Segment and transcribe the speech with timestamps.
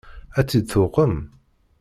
[0.39, 1.15] Ad t-id-tuqem?